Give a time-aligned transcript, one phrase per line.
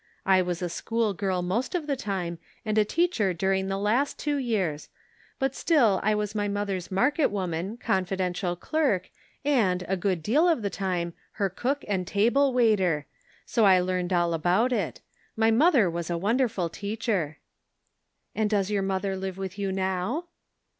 [0.25, 4.17] I was a school girl most of the time, and a teacher during the last
[4.17, 4.89] two years;
[5.37, 9.11] but still I was my mother's market woman, confi dential clerk,
[9.45, 13.05] and, a good deal of the time, her cook and table waiter;
[13.45, 15.01] so I learned all about it.
[15.35, 17.37] My mother was a wonderful teacher.""
[18.35, 20.25] And does your mother live with you now